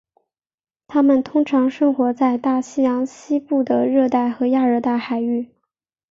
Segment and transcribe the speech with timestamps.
[0.87, 5.51] 它们通常生活在大西洋西部的热带和亚热带海域。